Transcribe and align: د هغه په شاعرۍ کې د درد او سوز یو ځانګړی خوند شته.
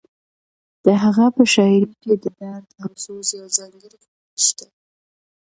د 0.85 0.87
هغه 1.03 1.25
په 1.35 1.43
شاعرۍ 1.53 1.93
کې 2.01 2.13
د 2.23 2.25
درد 2.39 2.67
او 2.81 2.89
سوز 3.03 3.27
یو 3.39 3.47
ځانګړی 3.57 3.97
خوند 4.01 4.35
شته. 4.45 4.67